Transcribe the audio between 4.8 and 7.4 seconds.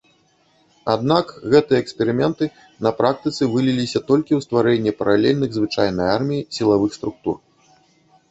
паралельных звычайнай арміі сілавых структур.